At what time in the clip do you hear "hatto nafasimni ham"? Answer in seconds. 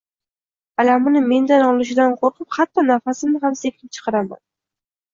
2.59-3.63